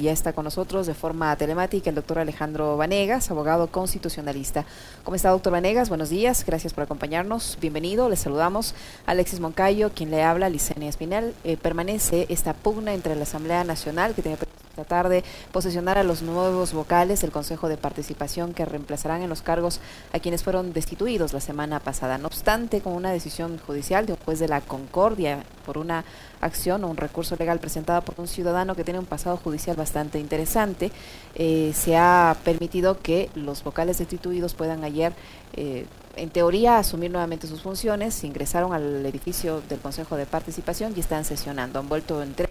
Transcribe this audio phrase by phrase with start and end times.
[0.00, 4.64] Ya está con nosotros de forma telemática el doctor Alejandro Vanegas, abogado constitucionalista.
[5.02, 5.88] ¿Cómo está, doctor Vanegas?
[5.88, 7.58] Buenos días, gracias por acompañarnos.
[7.60, 8.76] Bienvenido, les saludamos.
[9.06, 11.34] Alexis Moncayo, quien le habla, Licenia Espinal.
[11.42, 14.38] Eh, permanece esta pugna entre la Asamblea Nacional, que tiene
[14.78, 19.42] tratar de posesionar a los nuevos vocales del Consejo de Participación que reemplazarán en los
[19.42, 19.80] cargos
[20.12, 22.16] a quienes fueron destituidos la semana pasada.
[22.16, 26.04] No obstante, con una decisión judicial de un juez de la Concordia por una
[26.40, 30.20] acción o un recurso legal presentado por un ciudadano que tiene un pasado judicial bastante
[30.20, 30.92] interesante,
[31.34, 35.12] eh, se ha permitido que los vocales destituidos puedan ayer,
[35.54, 41.00] eh, en teoría, asumir nuevamente sus funciones, ingresaron al edificio del Consejo de Participación y
[41.00, 41.78] están sesionando.
[41.78, 42.47] Han vuelto entre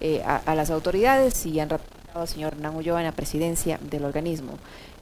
[0.00, 4.58] eh, a, las autoridades y han ratificado al señor Hernán en la presidencia del organismo.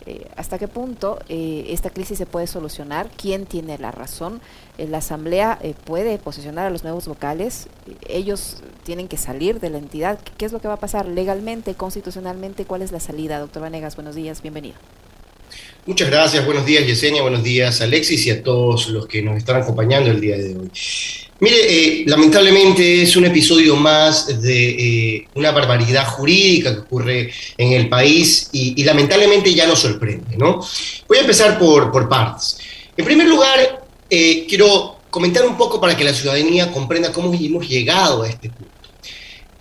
[0.07, 3.11] Eh, ¿Hasta qué punto eh, esta crisis se puede solucionar?
[3.17, 4.41] ¿Quién tiene la razón?
[4.79, 7.69] la Asamblea puede posicionar a los nuevos vocales.
[8.09, 10.19] ellos tienen que salir de la entidad.
[10.39, 12.65] ¿Qué es lo que va a pasar legalmente, constitucionalmente?
[12.65, 13.39] ¿Cuál es la salida?
[13.39, 14.77] Doctor Vanegas, buenos días, bienvenido.
[15.87, 19.57] Muchas gracias, buenos días Yesenia, buenos días Alexis y a todos los que nos están
[19.57, 20.71] acompañando el día de hoy.
[21.41, 27.73] Mire, eh, lamentablemente es un episodio más de eh, una barbaridad jurídica que ocurre en
[27.73, 30.61] el país y, lamentablemente ya nos sorprende, ¿no?
[31.09, 32.59] Voy a empezar por, partes.
[32.95, 37.67] En primer lugar, eh, quiero comentar un poco para que la ciudadanía comprenda cómo hemos
[37.67, 38.71] llegado a este punto.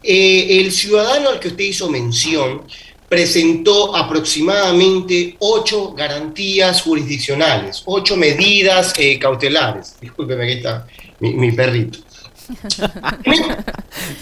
[0.04, 2.64] el ciudadano al que usted hizo mención
[3.10, 9.96] presentó aproximadamente ocho garantías jurisdiccionales, ocho medidas cautelares.
[10.00, 10.86] Discúlpeme, aquí está
[11.20, 12.00] mi, perrito.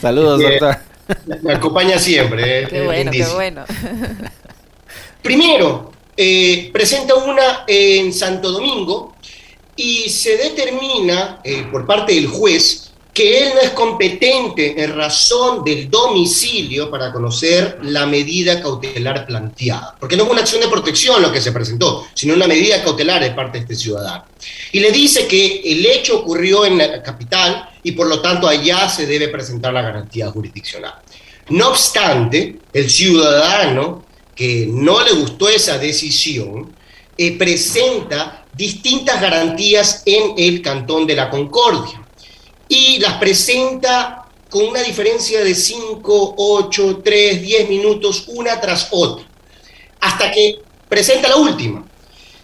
[0.02, 0.78] Saludos, doctor.
[1.42, 2.64] Me acompaña siempre.
[2.64, 3.66] Eh, qué bueno, qué bueno.
[5.22, 9.16] Primero, eh, presenta una en Santo Domingo
[9.76, 12.87] y se determina eh, por parte del juez
[13.18, 19.96] que él no es competente en razón del domicilio para conocer la medida cautelar planteada,
[20.00, 23.24] porque no es una acción de protección lo que se presentó, sino una medida cautelar
[23.24, 24.26] de parte de este ciudadano.
[24.72, 28.88] Y le dice que el hecho ocurrió en la capital y por lo tanto allá
[28.88, 30.94] se debe presentar la garantía jurisdiccional.
[31.50, 34.06] No obstante, el ciudadano
[34.36, 36.72] que no le gustó esa decisión
[37.18, 42.04] eh, presenta distintas garantías en el Cantón de la Concordia
[42.68, 49.26] y las presenta con una diferencia de 5, 8, 3, 10 minutos, una tras otra,
[50.00, 51.86] hasta que presenta la última.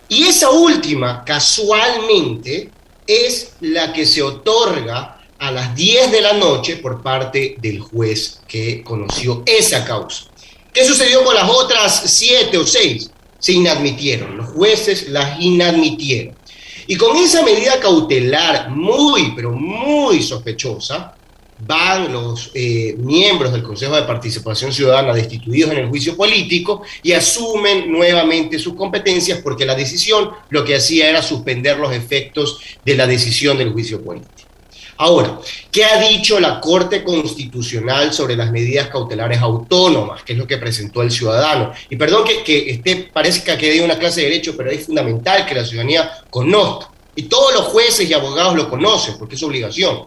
[0.10, 2.70] Y esa última, casualmente,
[3.08, 8.42] es la que se otorga a las 10 de la noche por parte del juez
[8.48, 10.26] que conoció esa causa.
[10.74, 13.12] ¿Qué sucedió con las otras 7 o 6?
[13.40, 16.36] Se inadmitieron, los jueces las inadmitieron.
[16.88, 21.16] Y con esa medida cautelar muy, pero muy sospechosa,
[21.66, 27.14] van los eh, miembros del Consejo de Participación Ciudadana destituidos en el juicio político y
[27.14, 32.96] asumen nuevamente sus competencias porque la decisión lo que hacía era suspender los efectos de
[32.96, 34.53] la decisión del juicio político.
[35.04, 35.38] Ahora,
[35.70, 40.58] ¿qué ha dicho la Corte Constitucional sobre las medidas cautelares autónomas, que es lo que
[40.58, 41.74] presentó el ciudadano?
[41.90, 45.46] Y perdón que, que este parezca que dé una clase de derecho, pero es fundamental
[45.46, 46.90] que la ciudadanía conozca.
[47.18, 50.06] Y todos los jueces y abogados lo conocen, porque es obligación.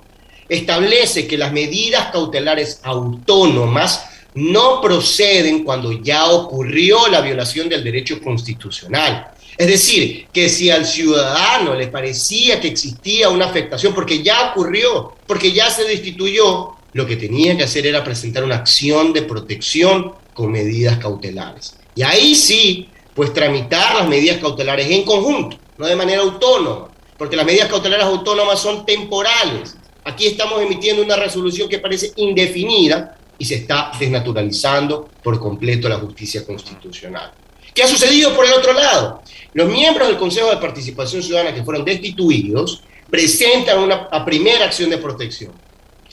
[0.49, 4.03] Establece que las medidas cautelares autónomas
[4.33, 9.31] no proceden cuando ya ocurrió la violación del derecho constitucional.
[9.57, 15.15] Es decir, que si al ciudadano le parecía que existía una afectación, porque ya ocurrió,
[15.27, 20.13] porque ya se destituyó, lo que tenía que hacer era presentar una acción de protección
[20.35, 21.77] con medidas cautelares.
[21.95, 27.37] Y ahí sí, pues tramitar las medidas cautelares en conjunto, no de manera autónoma, porque
[27.37, 29.77] las medidas cautelares autónomas son temporales.
[30.05, 35.99] Aquí estamos emitiendo una resolución que parece indefinida y se está desnaturalizando por completo la
[35.99, 37.33] justicia constitucional.
[37.77, 39.23] ¿Qué ha sucedido por el otro lado?
[39.53, 44.97] Los miembros del Consejo de Participación Ciudadana que fueron destituidos presentan una primera acción de
[44.97, 45.53] protección.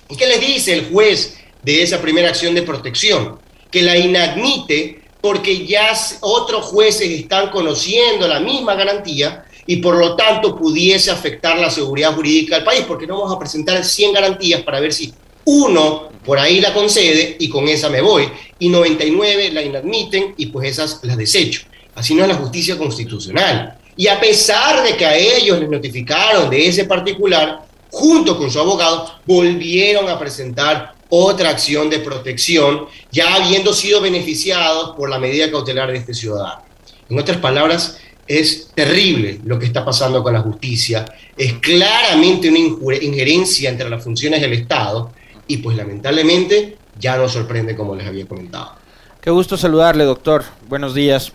[0.10, 3.40] ¿Y qué les dice el juez de esa primera acción de protección?
[3.72, 10.18] Que la inadmite porque ya otros jueces están conociendo la misma garantía y por lo
[10.18, 14.64] tanto pudiese afectar la seguridad jurídica del país, porque no vamos a presentar 100 garantías
[14.64, 15.14] para ver si
[15.46, 18.30] uno por ahí la concede y con esa me voy,
[18.60, 21.62] y 99 la inadmiten y pues esas las desecho.
[21.96, 23.78] Así no es la justicia constitucional.
[23.96, 28.60] Y a pesar de que a ellos les notificaron de ese particular, junto con su
[28.60, 35.52] abogado, volvieron a presentar otra acción de protección, ya habiendo sido beneficiados por la medida
[35.52, 36.64] cautelar de este ciudadano.
[37.08, 41.06] En otras palabras, es terrible lo que está pasando con la justicia,
[41.38, 45.12] es claramente una injerencia entre las funciones del Estado
[45.48, 48.74] y pues lamentablemente ya no sorprende como les había comentado.
[49.22, 50.44] Qué gusto saludarle, doctor.
[50.68, 51.32] Buenos días.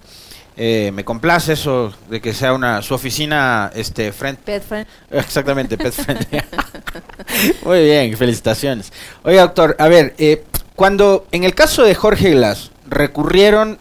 [0.60, 4.38] Eh, me complace eso de que sea una su oficina este friend.
[4.38, 4.86] Pet friend.
[5.10, 6.26] Exactamente, pet friend.
[7.64, 8.92] Muy bien, felicitaciones.
[9.22, 10.44] Oiga, doctor, a ver, eh,
[10.74, 13.78] cuando en el caso de Jorge Glass recurrieron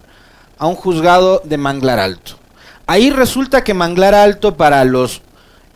[0.59, 2.37] a un juzgado de Manglar Alto,
[2.85, 5.23] ahí resulta que Manglar Alto para los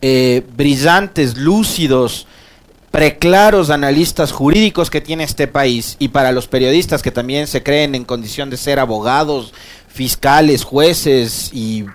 [0.02, 2.28] eh, brillantes, lúcidos,
[2.92, 7.96] preclaros analistas jurídicos que tiene este país y para los periodistas que también se creen
[7.96, 9.54] en condición de ser abogados,
[9.88, 11.86] fiscales, jueces y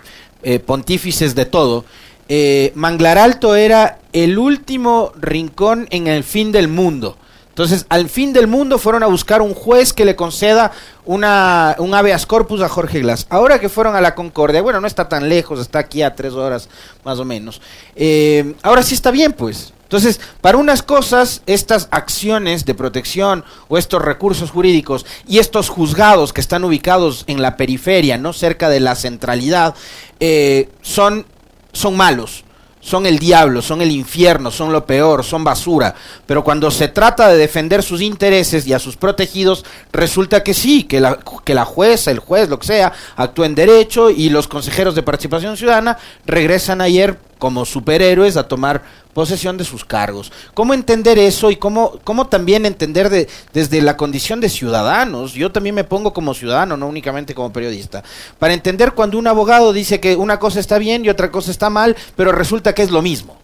[0.43, 1.85] eh, pontífices de todo,
[2.29, 7.19] eh, Manglar Alto era el último rincón en el fin del mundo.
[7.51, 10.73] Entonces, al fin del mundo fueron a buscar un juez que le conceda
[11.07, 13.27] una, un habeas corpus a Jorge Glass.
[13.31, 16.35] Ahora que fueron a la Concordia, bueno, no está tan lejos, está aquí a tres
[16.35, 16.69] horas
[17.03, 17.63] más o menos.
[17.95, 19.73] Eh, ahora sí está bien, pues.
[19.87, 26.33] Entonces, para unas cosas, estas acciones de protección o estos recursos jurídicos y estos juzgados
[26.33, 29.77] que están ubicados en la periferia, no cerca de la centralidad,
[30.19, 31.25] eh, son,
[31.73, 32.43] son malos
[32.87, 35.93] son el diablo, son el infierno, son lo peor, son basura.
[36.25, 40.85] Pero cuando se trata de defender sus intereses y a sus protegidos, resulta que sí,
[40.85, 44.47] que la, que la jueza, el juez, lo que sea, actúa en derecho y los
[44.47, 48.85] consejeros de participación ciudadana regresan ayer como superhéroes a tomar
[49.17, 50.31] posesión de sus cargos.
[50.53, 55.33] ¿Cómo entender eso y cómo, cómo también entender de, desde la condición de ciudadanos?
[55.33, 58.05] Yo también me pongo como ciudadano, no únicamente como periodista,
[58.39, 61.71] para entender cuando un abogado dice que una cosa está bien y otra cosa está
[61.71, 63.39] mal, pero resulta que es lo mismo.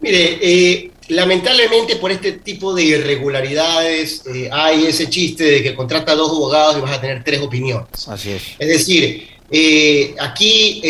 [0.00, 6.16] Mire, eh, lamentablemente por este tipo de irregularidades eh, hay ese chiste de que contrata
[6.16, 8.08] dos abogados y vas a tener tres opiniones.
[8.08, 8.42] Así es.
[8.58, 10.82] Es decir, eh, aquí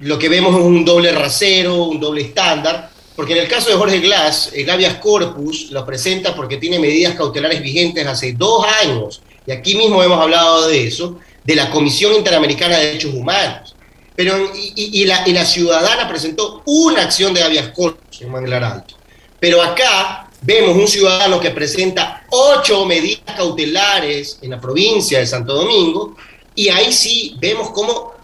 [0.00, 3.76] lo que vemos es un doble rasero, un doble estándar, porque en el caso de
[3.76, 9.20] Jorge Glass, el habeas corpus lo presenta porque tiene medidas cautelares vigentes hace dos años,
[9.44, 13.74] y aquí mismo hemos hablado de eso, de la Comisión Interamericana de Derechos Humanos.
[14.14, 18.96] Pero, y, la, y la, ciudadana presentó una acción de habeas corpus en Manglar Alto.
[19.38, 25.54] Pero acá vemos un ciudadano que presenta ocho medidas cautelares en la provincia de Santo
[25.54, 26.16] Domingo,
[26.54, 28.17] y ahí sí vemos cómo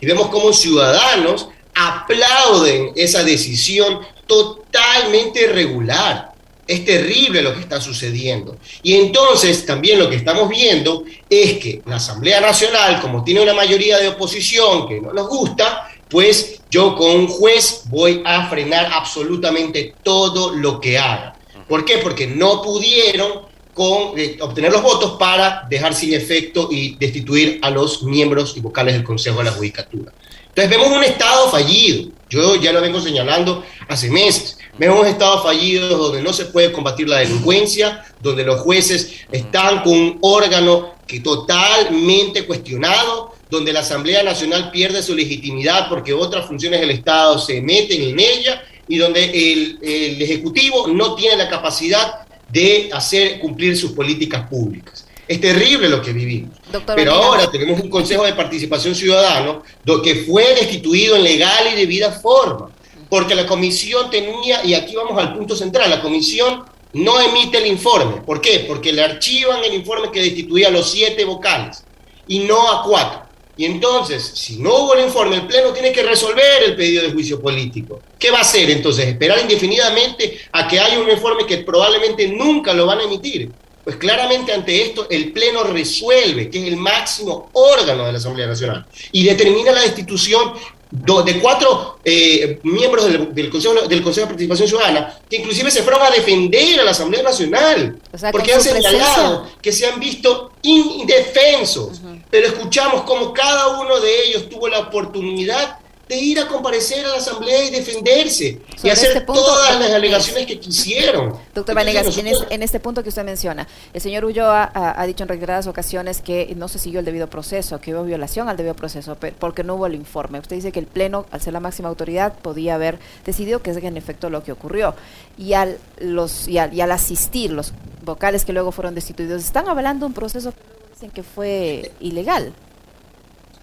[0.00, 6.32] y vemos cómo ciudadanos aplauden esa decisión totalmente irregular.
[6.66, 8.56] Es terrible lo que está sucediendo.
[8.82, 13.54] Y entonces también lo que estamos viendo es que la Asamblea Nacional, como tiene una
[13.54, 18.90] mayoría de oposición que no nos gusta, pues yo con un juez voy a frenar
[18.92, 21.36] absolutamente todo lo que haga.
[21.68, 21.98] ¿Por qué?
[21.98, 23.45] Porque no pudieron
[23.76, 28.60] con eh, obtener los votos para dejar sin efecto y destituir a los miembros y
[28.60, 30.14] vocales del Consejo de la Judicatura.
[30.48, 35.42] Entonces vemos un Estado fallido, yo ya lo vengo señalando hace meses, vemos un Estado
[35.42, 40.94] fallido donde no se puede combatir la delincuencia, donde los jueces están con un órgano
[41.06, 47.38] que totalmente cuestionado, donde la Asamblea Nacional pierde su legitimidad porque otras funciones del Estado
[47.38, 53.38] se meten en ella y donde el, el Ejecutivo no tiene la capacidad de hacer
[53.40, 55.06] cumplir sus políticas públicas.
[55.28, 56.56] Es terrible lo que vivimos.
[56.94, 59.62] Pero ahora tenemos un Consejo de Participación Ciudadano
[60.02, 62.70] que fue destituido en legal y debida forma,
[63.08, 67.66] porque la comisión tenía, y aquí vamos al punto central, la comisión no emite el
[67.66, 68.22] informe.
[68.22, 68.64] ¿Por qué?
[68.68, 71.84] Porque le archivan el informe que destituía a los siete vocales
[72.28, 73.25] y no a cuatro.
[73.58, 77.12] Y entonces, si no hubo el informe, el Pleno tiene que resolver el pedido de
[77.12, 78.00] juicio político.
[78.18, 79.06] ¿Qué va a hacer entonces?
[79.06, 83.50] ¿Esperar indefinidamente a que haya un informe que probablemente nunca lo van a emitir?
[83.82, 88.48] Pues claramente ante esto el Pleno resuelve, que es el máximo órgano de la Asamblea
[88.48, 90.52] Nacional, y determina la destitución
[90.90, 96.02] de cuatro eh, miembros del, Consejo, del Consejo de Participación Ciudadana, que inclusive se fueron
[96.02, 97.98] a defender a la Asamblea Nacional,
[98.30, 102.00] porque han señalado que se han visto indefensos,
[102.30, 105.78] pero escuchamos como cada uno de ellos tuvo la oportunidad
[106.08, 110.46] de ir a comparecer a la Asamblea y defenderse y hacer este todas las alegaciones
[110.46, 111.36] que quisieron.
[111.52, 115.66] Doctor Vanegas, en, este punto que usted menciona, el señor Ulloa ha, dicho en reiteradas
[115.66, 119.64] ocasiones que no se siguió el debido proceso, que hubo violación al debido proceso, porque
[119.64, 120.38] no hubo el informe.
[120.38, 123.76] Usted dice que el Pleno, al ser la máxima autoridad, podía haber decidido que es
[123.76, 124.94] en efecto lo que ocurrió.
[125.36, 127.72] Y al, los, y al, asistir los
[128.04, 130.58] vocales que luego fueron destituidos, están avalando un proceso que
[130.94, 132.54] dicen que fue ilegal.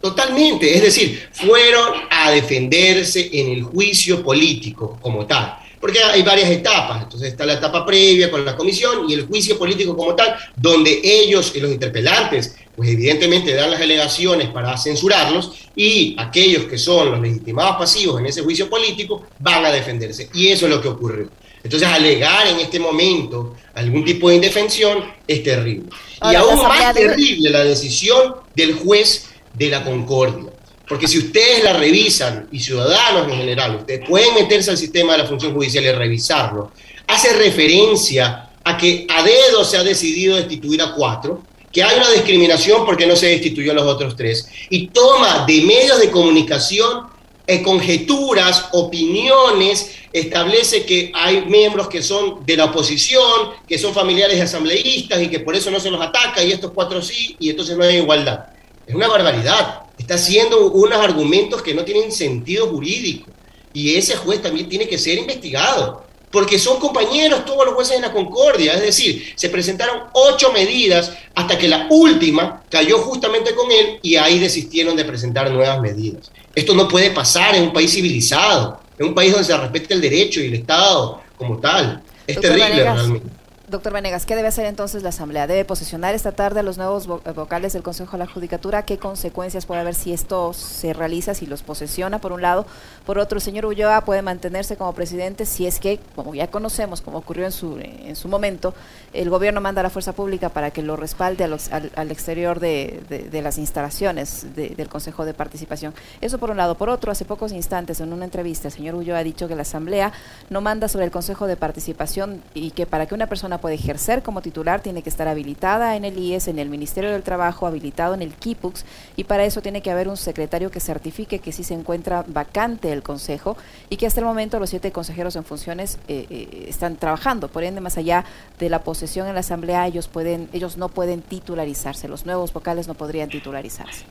[0.03, 6.49] Totalmente, es decir, fueron a defenderse en el juicio político como tal, porque hay varias
[6.49, 10.35] etapas, entonces está la etapa previa con la comisión y el juicio político como tal,
[10.57, 16.77] donde ellos y los interpelantes, pues evidentemente dan las alegaciones para censurarlos y aquellos que
[16.77, 20.29] son los legitimados pasivos en ese juicio político van a defenderse.
[20.33, 21.29] Y eso es lo que ocurrió.
[21.63, 25.87] Entonces, alegar en este momento algún tipo de indefensión es terrible.
[26.29, 30.51] y aún más terrible la decisión del juez de la Concordia.
[30.87, 35.19] Porque si ustedes la revisan, y ciudadanos en general, ustedes pueden meterse al sistema de
[35.19, 36.71] la función judicial y revisarlo,
[37.07, 41.41] hace referencia a que a dedo se ha decidido destituir a cuatro,
[41.71, 45.61] que hay una discriminación porque no se destituyó a los otros tres, y toma de
[45.61, 47.13] medios de comunicación
[47.45, 54.37] eh, conjeturas, opiniones, establece que hay miembros que son de la oposición, que son familiares
[54.37, 57.49] de asambleístas y que por eso no se los ataca y estos cuatro sí, y
[57.49, 58.45] entonces no hay igualdad.
[58.87, 59.83] Es una barbaridad.
[59.97, 63.31] Está haciendo unos argumentos que no tienen sentido jurídico.
[63.73, 68.01] Y ese juez también tiene que ser investigado porque son compañeros todos los jueces en
[68.01, 73.71] la Concordia, es decir, se presentaron ocho medidas hasta que la última cayó justamente con
[73.71, 76.31] él y ahí desistieron de presentar nuevas medidas.
[76.55, 80.01] Esto no puede pasar en un país civilizado, en un país donde se respete el
[80.01, 82.01] derecho y el Estado como tal.
[82.25, 83.29] Es terrible realmente.
[83.73, 85.47] Doctor Venegas, ¿qué debe hacer entonces la Asamblea?
[85.47, 88.85] ¿Debe posicionar esta tarde a los nuevos eh, vocales del Consejo de la Judicatura?
[88.85, 92.67] ¿Qué consecuencias puede haber si esto se realiza, si los posesiona por un lado?
[93.03, 97.01] Por otro, el señor Ulloa puede mantenerse como presidente si es que, como ya conocemos,
[97.01, 98.75] como ocurrió en su, en su momento,
[99.11, 103.57] el gobierno manda a la fuerza pública para que lo respalde al, exterior de, las
[103.57, 105.95] instalaciones del Consejo de Participación.
[106.21, 106.75] Eso por un lado.
[106.75, 109.63] Por otro, hace pocos instantes en una entrevista, el señor Ulloa ha dicho que la
[109.63, 110.13] Asamblea
[110.51, 114.23] no manda sobre el Consejo de Participación y que para que una persona puede ejercer
[114.23, 118.13] como titular tiene que estar habilitada en el IES, en el Ministerio del Trabajo, habilitado
[118.13, 118.83] en el KIPUX
[119.15, 122.91] y para eso tiene que haber un secretario que certifique que sí se encuentra vacante
[122.91, 123.55] el Consejo
[123.89, 127.47] y que hasta el momento los siete consejeros en funciones eh, eh, están trabajando.
[127.47, 128.25] Por ende, más allá
[128.59, 132.89] de la posesión en la Asamblea, ellos, pueden, ellos no pueden titularizarse, los nuevos vocales
[132.89, 134.03] no podrían titularizarse.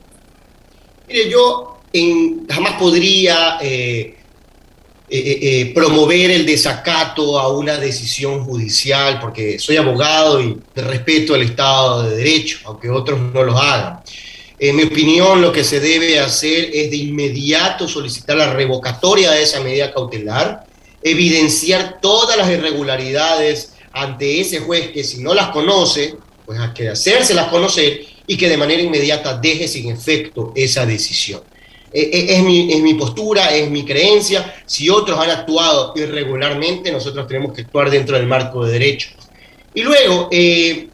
[1.07, 1.77] Mire, yo
[2.49, 3.59] jamás podría...
[3.61, 4.17] Eh,
[5.09, 11.35] eh, eh, eh, promover el desacato a una decisión judicial, porque soy abogado y respeto
[11.35, 13.99] el Estado de Derecho, aunque otros no lo hagan.
[14.57, 19.43] En mi opinión, lo que se debe hacer es de inmediato solicitar la revocatoria de
[19.43, 20.65] esa medida cautelar,
[21.03, 26.89] evidenciar todas las irregularidades ante ese juez que si no las conoce, pues hay que
[26.89, 31.41] hacérselas conocer y que de manera inmediata deje sin efecto esa decisión.
[31.93, 34.55] Eh, eh, es, mi, es mi postura, es mi creencia.
[34.65, 39.09] Si otros han actuado irregularmente, nosotros tenemos que actuar dentro del marco de derecho.
[39.75, 40.87] Y luego, eh,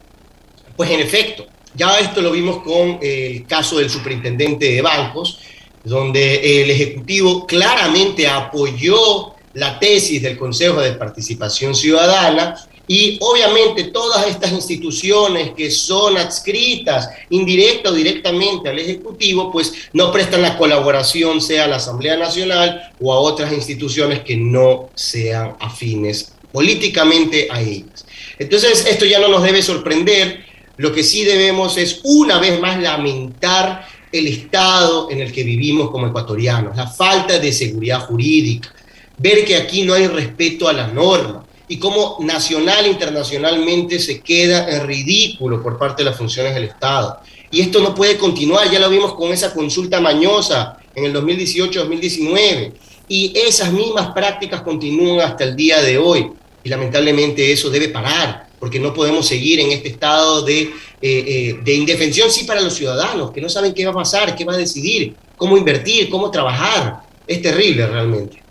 [0.76, 5.40] pues en efecto, ya esto lo vimos con el caso del superintendente de bancos,
[5.84, 12.56] donde el Ejecutivo claramente apoyó la tesis del Consejo de Participación Ciudadana
[12.92, 20.12] y obviamente todas estas instituciones que son adscritas indirecta o directamente al Ejecutivo, pues no
[20.12, 25.56] prestan la colaboración, sea a la Asamblea Nacional o a otras instituciones que no sean
[25.60, 28.08] afines políticamente a ellas.
[28.40, 30.44] Entonces, esto ya no nos debe sorprender.
[30.78, 35.92] Lo que sí debemos es una vez más lamentar el estado en el que vivimos
[35.92, 38.74] como ecuatorianos, la falta de seguridad jurídica,
[39.20, 44.20] ver que aquí no hay respeto a la norma y cómo nacional e internacionalmente se
[44.22, 47.20] queda en ridículo por parte de las funciones del Estado.
[47.52, 52.74] Y esto no puede continuar, ya lo vimos con esa consulta mañosa en el 2018-2019,
[53.08, 56.32] y esas mismas prácticas continúan hasta el día de hoy,
[56.64, 60.72] y lamentablemente eso debe parar, porque no podemos seguir en este estado de, eh,
[61.02, 64.44] eh, de indefensión, sí, para los ciudadanos, que no saben qué va a pasar, qué
[64.44, 67.02] va a decidir, cómo invertir, cómo trabajar.
[67.26, 68.42] Es terrible realmente.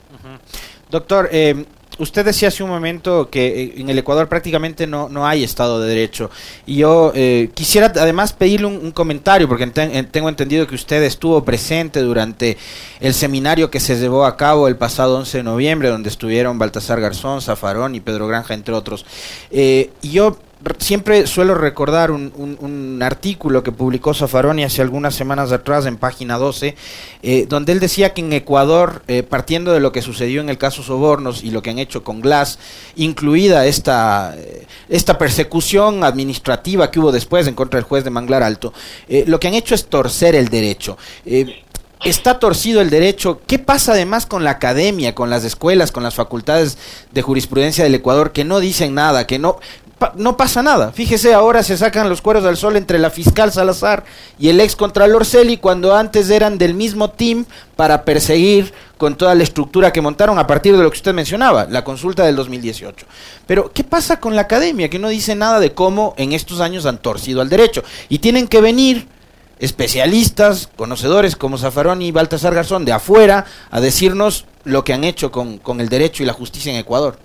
[0.91, 1.65] Doctor, eh,
[1.99, 5.81] usted decía hace un momento que eh, en el Ecuador prácticamente no, no hay Estado
[5.81, 6.31] de Derecho.
[6.67, 12.01] Y yo eh, quisiera además pedirle un, comentario, porque tengo entendido que usted estuvo presente
[12.01, 12.57] durante
[13.01, 17.01] el seminario que se llevó a cabo el pasado 11 de noviembre, donde estuvieron Baltasar
[17.01, 19.05] Garzón, Zafarón y Pedro Granja, entre otros.
[19.51, 20.39] Eh, y yo
[20.79, 26.75] siempre suelo recordar un, artículo que publicó Zafaroni hace algunas semanas atrás en página 12,
[27.23, 30.59] eh, donde él decía que en Ecuador, eh, partiendo de lo que sucedió en el
[30.59, 32.59] caso Sobornos y lo que han hecho con Glass,
[32.97, 38.43] incluida esta, eh, esta persecución administrativa que hubo después en contra del juez de Manglar
[38.43, 38.73] Alto,
[39.27, 40.97] lo que han hecho es torcer el derecho
[42.05, 43.41] está torcido el derecho.
[43.47, 46.79] ¿Qué pasa además con la academia, con las escuelas, con las facultades
[47.13, 49.59] de jurisprudencia del Ecuador que no dicen nada, que no
[50.17, 50.93] no pasa nada.
[50.93, 54.05] Fíjese, ahora se sacan los cueros del sol entre la fiscal Salazar
[54.39, 57.45] y el ex contralor Celi cuando antes eran del mismo team
[57.77, 61.67] para perseguir con toda la estructura que montaron a partir de lo que usted mencionaba,
[61.67, 63.07] la consulta del 2018.
[63.47, 66.87] Pero, ¿qué pasa con la academia que no dice nada de cómo en estos años
[66.87, 67.83] han torcido al derecho?
[68.09, 69.09] Y tienen que venir
[69.61, 75.31] especialistas, conocedores como Zafarón y Baltasar Garzón de afuera a decirnos lo que han hecho
[75.31, 77.19] con, con el derecho y la justicia en Ecuador.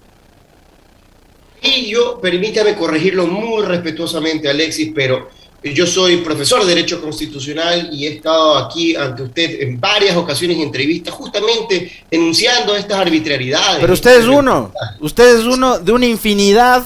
[1.64, 5.30] Ahí yo, permítame corregirlo muy respetuosamente, Alexis, pero
[5.64, 10.58] yo soy profesor de Derecho Constitucional y he estado aquí ante usted en varias ocasiones
[10.58, 13.80] en entrevistas justamente denunciando estas arbitrariedades.
[13.80, 16.84] Pero usted es uno, usted es uno de una infinidad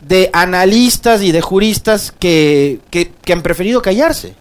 [0.00, 4.34] de analistas y de juristas que, que, han preferido callarse.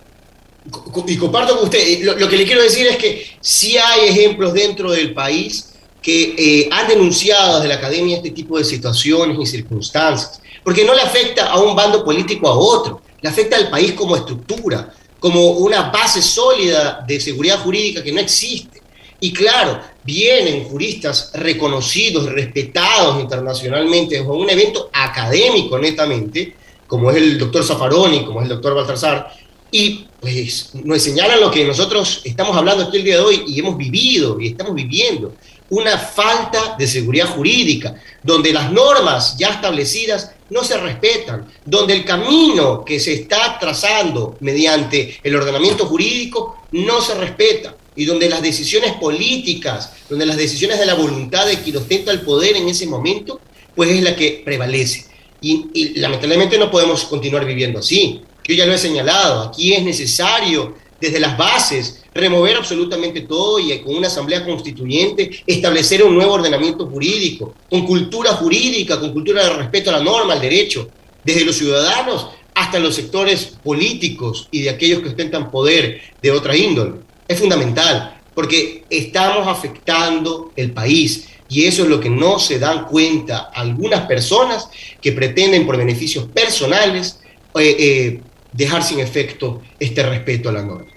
[1.07, 4.91] Y comparto con usted, lo, que le quiero decir es que sí hay ejemplos dentro
[4.91, 5.72] del país
[6.03, 10.93] que eh, han denunciado desde la academia este tipo de situaciones y circunstancias, porque no
[10.93, 15.51] le afecta a un bando político a otro, le afecta al país como estructura, como
[15.51, 18.81] una base sólida de seguridad jurídica que no existe.
[19.21, 27.37] Y claro, vienen juristas reconocidos, respetados internacionalmente, con un evento académico netamente, como es el
[27.37, 29.31] doctor Zaffaroni, como es el doctor Baltasar,
[29.71, 33.59] y pues nos señalan lo que nosotros estamos hablando aquí el día de hoy y
[33.59, 35.33] hemos vivido y estamos viviendo,
[35.73, 42.05] una falta de seguridad jurídica, donde las normas ya establecidas no se respetan, donde el
[42.05, 48.43] camino que se está trazando mediante el ordenamiento jurídico no se respeta y donde las
[48.43, 52.85] decisiones políticas, donde las decisiones de la voluntad de quien ostenta el poder en ese
[52.85, 53.39] momento,
[53.75, 55.07] pues es la que prevalece.
[55.41, 58.21] Y, lamentablemente no podemos continuar viviendo así.
[58.47, 63.77] Yo ya lo he señalado, aquí es necesario desde las bases remover absolutamente todo y
[63.81, 69.49] con una asamblea constituyente establecer un nuevo ordenamiento jurídico, con cultura jurídica, con cultura de
[69.49, 70.87] respeto a la norma, al derecho,
[71.25, 76.55] desde los ciudadanos hasta los sectores políticos y de aquellos que ostentan poder de otra
[76.55, 77.01] índole.
[77.27, 82.85] Es fundamental porque estamos afectando el país y eso es lo que no se dan
[82.85, 84.69] cuenta algunas personas
[85.01, 87.19] que pretenden por beneficios personales
[87.55, 88.21] eh, eh,
[88.53, 90.92] dejar sin efecto este respeto a la norma.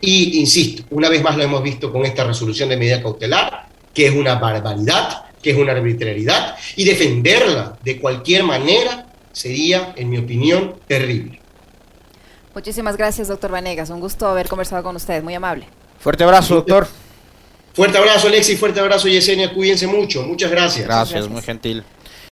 [0.00, 4.06] Y insisto, una vez más lo hemos visto con esta resolución de medida cautelar, que
[4.06, 10.18] es una barbaridad, que es una arbitrariedad, y defenderla de cualquier manera sería, en mi
[10.18, 11.40] opinión, terrible.
[12.54, 13.90] Muchísimas gracias, doctor Vanegas.
[13.90, 15.22] Un gusto haber conversado con usted.
[15.22, 15.66] Muy amable.
[16.00, 16.88] Fuerte abrazo, doctor.
[17.72, 18.58] Fuerte abrazo, Alexis.
[18.58, 19.52] Fuerte abrazo, Yesenia.
[19.52, 20.24] Cuídense mucho.
[20.24, 20.86] Muchas gracias.
[20.86, 21.84] Gracias, muy gentil.